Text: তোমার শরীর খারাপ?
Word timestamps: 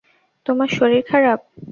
তোমার 0.45 0.69
শরীর 0.69 1.01
খারাপ? 1.07 1.39